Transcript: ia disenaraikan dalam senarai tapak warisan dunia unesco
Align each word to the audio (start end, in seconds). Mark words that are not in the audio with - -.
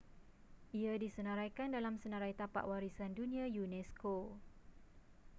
ia 0.79 0.93
disenaraikan 1.03 1.69
dalam 1.77 1.95
senarai 2.01 2.33
tapak 2.41 2.65
warisan 2.71 3.11
dunia 3.19 3.43
unesco 3.65 4.17